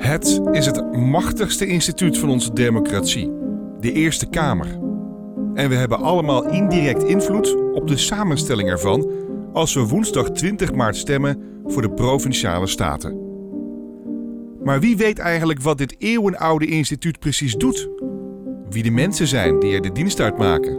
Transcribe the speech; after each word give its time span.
Het 0.00 0.40
is 0.52 0.66
het 0.66 0.96
machtigste 0.96 1.66
instituut 1.66 2.18
van 2.18 2.28
onze 2.30 2.52
democratie, 2.52 3.32
de 3.80 3.92
Eerste 3.92 4.26
Kamer. 4.26 4.66
En 5.54 5.68
we 5.68 5.74
hebben 5.74 5.98
allemaal 5.98 6.50
indirect 6.50 7.02
invloed 7.02 7.56
op 7.72 7.88
de 7.88 7.96
samenstelling 7.96 8.68
ervan 8.68 9.10
als 9.52 9.74
we 9.74 9.80
woensdag 9.80 10.30
20 10.30 10.72
maart 10.72 10.96
stemmen 10.96 11.42
voor 11.66 11.82
de 11.82 11.90
provinciale 11.90 12.66
staten. 12.66 13.18
Maar 14.64 14.80
wie 14.80 14.96
weet 14.96 15.18
eigenlijk 15.18 15.60
wat 15.60 15.78
dit 15.78 15.94
eeuwenoude 15.98 16.66
instituut 16.66 17.18
precies 17.18 17.54
doet? 17.54 17.88
Wie 18.70 18.82
de 18.82 18.90
mensen 18.90 19.26
zijn 19.26 19.58
die 19.58 19.74
er 19.74 19.80
de 19.80 19.92
dienst 19.92 20.20
uitmaken? 20.20 20.78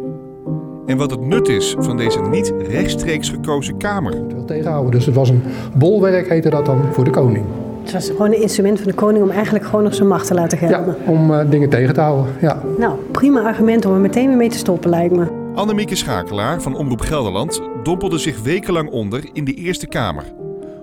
En 0.86 0.98
wat 0.98 1.12
het 1.12 1.22
nut 1.22 1.48
is 1.48 1.76
van 1.80 1.98
deze 1.98 2.22
niet 2.22 2.54
rechtstreeks 2.68 3.30
gekozen 3.30 3.78
Kamer? 3.78 4.46
Tegenhouden. 4.46 4.92
Dus 4.92 5.06
het 5.06 5.16
was 5.16 5.30
een 5.30 5.44
bolwerk, 5.78 6.30
heette 6.30 6.50
dat 6.50 6.66
dan, 6.66 6.94
voor 6.94 7.04
de 7.04 7.10
koning. 7.10 7.46
Het 7.82 7.92
was 7.92 8.10
gewoon 8.10 8.34
een 8.34 8.42
instrument 8.42 8.80
van 8.80 8.88
de 8.88 8.94
koning 8.94 9.24
om 9.24 9.30
eigenlijk 9.30 9.66
gewoon 9.66 9.84
nog 9.84 9.96
zijn 9.96 10.08
macht 10.08 10.28
te 10.28 10.34
laten 10.34 10.58
gelden. 10.58 10.96
Ja, 11.06 11.12
om 11.12 11.32
uh, 11.32 11.50
dingen 11.50 11.70
tegen 11.70 11.94
te 11.94 12.02
houden. 12.02 12.34
Ja. 12.42 12.62
Nou, 12.78 12.96
prima 13.12 13.42
argument 13.42 13.86
om 13.86 13.94
er 13.94 14.00
meteen 14.00 14.28
weer 14.28 14.38
mee 14.38 14.50
te 14.50 14.58
stoppen, 14.58 14.90
lijkt 14.90 15.16
me. 15.16 15.52
Annemieke 15.56 15.96
Schakelaar 15.96 16.62
van 16.62 16.76
Omroep 16.76 17.02
Gelderland 17.02 17.62
dompelde 17.84 18.18
zich 18.18 18.42
wekenlang 18.42 18.90
onder 18.90 19.30
in 19.34 19.46
de 19.46 19.54
Eerste 19.54 19.88
Kamer. 19.88 20.24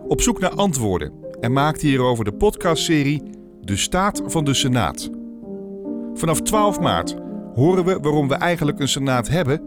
Op 0.08 0.20
zoek 0.20 0.40
naar 0.40 0.54
antwoorden 0.54 1.12
en 1.40 1.52
maakte 1.52 1.86
hierover 1.86 2.24
de 2.24 2.32
podcastserie 2.32 3.22
De 3.60 3.76
Staat 3.76 4.22
van 4.26 4.44
de 4.44 4.54
Senaat. 4.54 5.10
Vanaf 6.14 6.40
12 6.40 6.80
maart 6.80 7.16
horen 7.54 7.84
we 7.84 7.98
waarom 8.02 8.28
we 8.28 8.34
eigenlijk 8.34 8.78
een 8.78 8.88
Senaat 8.88 9.28
hebben 9.28 9.60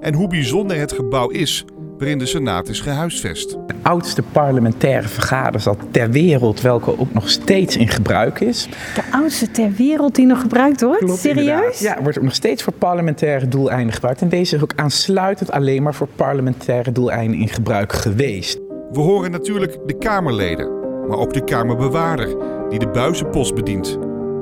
en 0.00 0.14
hoe 0.14 0.28
bijzonder 0.28 0.78
het 0.78 0.92
gebouw 0.92 1.28
is 1.28 1.64
waarin 1.98 2.18
de 2.18 2.26
Senaat 2.26 2.68
is 2.68 2.80
gehuisvest. 2.80 3.50
De 3.50 3.74
oudste 3.82 4.22
parlementaire 4.22 5.08
vergaderzaal 5.08 5.76
ter 5.90 6.10
wereld, 6.10 6.60
welke 6.60 6.98
ook 6.98 7.12
nog 7.12 7.30
steeds 7.30 7.76
in 7.76 7.88
gebruik 7.88 8.40
is. 8.40 8.68
De 8.94 9.02
oudste 9.10 9.50
ter 9.50 9.72
wereld 9.72 10.14
die 10.14 10.26
nog 10.26 10.40
gebruikt 10.40 10.80
wordt? 10.80 11.04
Klopt, 11.04 11.20
Serieus? 11.20 11.46
Inderdaad. 11.46 11.80
Ja, 11.80 12.02
wordt 12.02 12.18
ook 12.18 12.24
nog 12.24 12.34
steeds 12.34 12.62
voor 12.62 12.72
parlementaire 12.72 13.48
doeleinden 13.48 13.94
gebruikt. 13.94 14.20
En 14.20 14.28
deze 14.28 14.56
is 14.56 14.62
ook 14.62 14.72
aansluitend 14.76 15.50
alleen 15.50 15.82
maar 15.82 15.94
voor 15.94 16.08
parlementaire 16.16 16.92
doeleinden 16.92 17.40
in 17.40 17.48
gebruik 17.48 17.92
geweest. 17.92 18.58
We 18.92 19.00
horen 19.00 19.30
natuurlijk 19.30 19.78
de 19.86 19.98
Kamerleden, 19.98 20.68
maar 21.08 21.18
ook 21.18 21.32
de 21.32 21.44
Kamerbewaarder 21.44 22.36
die 22.68 22.78
de 22.78 22.88
buizenpost 22.88 23.54
bedient. 23.54 23.98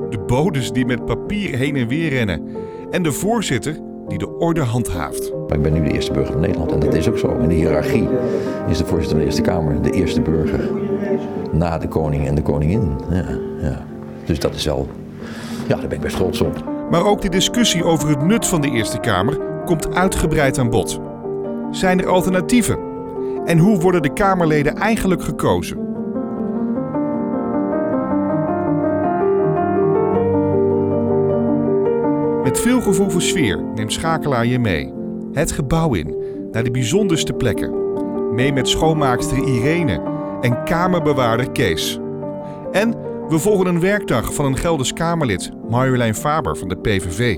De 0.09 0.19
bodes 0.27 0.71
die 0.71 0.85
met 0.85 1.05
papier 1.05 1.57
heen 1.57 1.75
en 1.75 1.87
weer 1.87 2.09
rennen. 2.09 2.47
En 2.91 3.03
de 3.03 3.11
voorzitter 3.11 3.79
die 4.07 4.17
de 4.17 4.37
orde 4.37 4.61
handhaaft. 4.61 5.33
Ik 5.47 5.61
ben 5.61 5.73
nu 5.73 5.83
de 5.83 5.91
eerste 5.91 6.11
burger 6.11 6.31
van 6.31 6.41
Nederland 6.41 6.71
en 6.71 6.79
dat 6.79 6.93
is 6.93 7.09
ook 7.09 7.17
zo. 7.17 7.37
In 7.37 7.49
de 7.49 7.55
hiërarchie 7.55 8.07
is 8.69 8.77
de 8.77 8.85
voorzitter 8.85 9.09
van 9.09 9.19
de 9.19 9.25
Eerste 9.25 9.41
Kamer 9.41 9.81
de 9.81 9.91
eerste 9.91 10.21
burger 10.21 10.69
na 11.51 11.77
de 11.77 11.87
koning 11.87 12.27
en 12.27 12.35
de 12.35 12.41
koningin. 12.41 12.91
Ja, 13.09 13.25
ja. 13.61 13.85
Dus 14.25 14.39
dat 14.39 14.55
is 14.55 14.65
wel, 14.65 14.87
ja, 15.67 15.75
daar 15.75 15.87
ben 15.87 15.97
ik 15.97 16.03
best 16.03 16.15
trots 16.15 16.41
op. 16.41 16.63
Maar 16.89 17.05
ook 17.05 17.21
de 17.21 17.29
discussie 17.29 17.83
over 17.83 18.09
het 18.09 18.21
nut 18.21 18.45
van 18.45 18.61
de 18.61 18.69
Eerste 18.69 18.99
Kamer 18.99 19.37
komt 19.65 19.95
uitgebreid 19.95 20.57
aan 20.57 20.69
bod. 20.69 20.99
Zijn 21.71 22.01
er 22.01 22.07
alternatieven? 22.07 22.77
En 23.45 23.57
hoe 23.57 23.79
worden 23.79 24.01
de 24.01 24.13
Kamerleden 24.13 24.75
eigenlijk 24.75 25.23
gekozen? 25.23 25.86
Met 32.47 32.59
veel 32.59 32.81
gevoel 32.81 33.09
voor 33.09 33.21
sfeer 33.21 33.63
neemt 33.75 33.93
Schakelaar 33.93 34.45
je 34.45 34.59
mee. 34.59 34.93
Het 35.31 35.51
gebouw 35.51 35.93
in, 35.93 36.15
naar 36.51 36.63
de 36.63 36.71
bijzonderste 36.71 37.33
plekken. 37.33 37.71
Mee 38.33 38.53
met 38.53 38.67
schoonmaakster 38.67 39.37
Irene 39.37 40.01
en 40.41 40.63
kamerbewaarder 40.63 41.51
Kees. 41.51 41.99
En 42.71 42.95
we 43.29 43.39
volgen 43.39 43.65
een 43.65 43.79
werkdag 43.79 44.33
van 44.33 44.45
een 44.45 44.57
Gelders 44.57 44.93
Kamerlid, 44.93 45.51
Marjolein 45.69 46.15
Faber 46.15 46.57
van 46.57 46.67
de 46.67 46.77
PVV. 46.77 47.37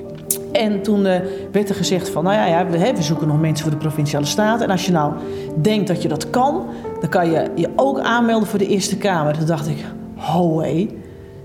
En 0.52 0.82
toen 0.82 1.06
uh, 1.06 1.16
werd 1.52 1.70
er 1.70 1.76
gezegd 1.76 2.10
van, 2.10 2.24
nou 2.24 2.50
ja, 2.50 2.68
we, 2.68 3.02
zoeken 3.02 3.28
nog 3.28 3.40
mensen 3.40 3.66
voor 3.66 3.74
de 3.74 3.82
Provinciale 3.82 4.26
Staten. 4.26 4.66
En 4.66 4.72
als 4.72 4.86
je 4.86 4.92
nou 4.92 5.14
denkt 5.62 5.88
dat 5.88 6.02
je 6.02 6.08
dat 6.08 6.30
kan, 6.30 6.66
dan 7.00 7.10
kan 7.10 7.32
je 7.32 7.52
je 7.56 7.70
ook 7.76 8.00
aanmelden 8.00 8.48
voor 8.48 8.60
de 8.60 8.68
Eerste 8.68 8.98
Kamer. 8.98 9.38
Toen 9.38 9.48
dacht 9.48 9.68
ik, 9.68 9.86
ho 10.16 10.60
hé, 10.60 10.88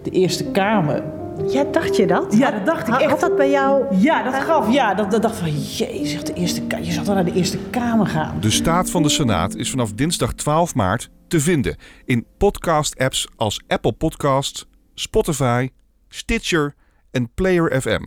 de 0.02 0.10
Eerste 0.10 0.44
Kamer, 0.44 1.02
ja, 1.46 1.64
dacht 1.64 1.96
je 1.96 2.06
dat? 2.06 2.36
Ja, 2.36 2.50
dat 2.50 2.66
dacht 2.66 2.88
ik 2.88 2.94
echt. 2.94 3.10
Had 3.10 3.20
dat 3.20 3.36
bij 3.36 3.50
jou? 3.50 3.96
Ja, 3.96 4.22
dat 4.22 4.34
gaf. 4.34 4.72
Ja, 4.72 4.94
dat, 4.94 5.10
dat 5.10 5.22
dacht 5.22 5.36
van, 5.36 5.50
jezus, 5.50 6.24
de 6.24 6.34
eerste, 6.34 6.62
je 6.82 6.92
zou 6.92 7.06
dan 7.06 7.14
naar 7.14 7.24
de 7.24 7.32
Eerste 7.32 7.58
Kamer 7.70 8.06
gaan. 8.06 8.36
De 8.40 8.50
staat 8.50 8.90
van 8.90 9.02
de 9.02 9.08
Senaat 9.08 9.54
is 9.54 9.70
vanaf 9.70 9.92
dinsdag 9.92 10.32
12 10.32 10.74
maart 10.74 11.10
te 11.28 11.40
vinden 11.40 11.76
in 12.04 12.26
podcast-apps 12.38 13.28
als 13.36 13.62
Apple 13.66 13.92
Podcasts, 13.92 14.66
Spotify, 14.94 15.68
Stitcher 16.08 16.74
en 17.10 17.30
Player 17.34 17.80
FM. 17.80 18.04